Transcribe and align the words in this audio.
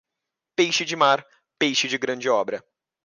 Peixe 0.61 0.83
de 0.83 0.95
mar, 0.95 1.23
peixe 1.59 1.87
de 1.87 1.99
grande 1.99 2.27
obra. 2.27 2.63